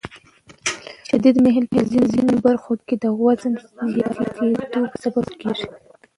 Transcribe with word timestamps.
شدید 1.07 1.35
میل 1.43 1.65
په 1.73 1.79
ځینو 2.15 2.35
برخو 2.45 2.73
کې 2.87 2.95
د 3.03 3.05
وزن 3.21 3.53
زیاتېدو 3.93 4.81
سبب 5.03 5.25
کېږي. 5.41 5.67